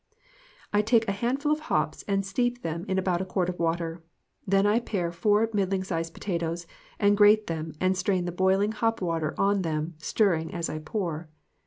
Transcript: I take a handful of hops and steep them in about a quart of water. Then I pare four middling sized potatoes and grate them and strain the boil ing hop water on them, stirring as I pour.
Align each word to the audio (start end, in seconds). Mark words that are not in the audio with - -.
I 0.73 0.81
take 0.81 1.07
a 1.07 1.11
handful 1.11 1.51
of 1.51 1.59
hops 1.69 2.03
and 2.07 2.25
steep 2.25 2.63
them 2.63 2.85
in 2.87 2.97
about 2.97 3.21
a 3.21 3.23
quart 3.25 3.49
of 3.49 3.59
water. 3.59 4.01
Then 4.47 4.65
I 4.65 4.79
pare 4.79 5.11
four 5.11 5.47
middling 5.53 5.83
sized 5.83 6.15
potatoes 6.15 6.65
and 6.97 7.15
grate 7.15 7.45
them 7.45 7.73
and 7.79 7.95
strain 7.95 8.25
the 8.25 8.31
boil 8.31 8.61
ing 8.61 8.71
hop 8.71 8.99
water 8.99 9.35
on 9.37 9.61
them, 9.61 9.93
stirring 9.99 10.51
as 10.55 10.71
I 10.71 10.79
pour. 10.79 11.29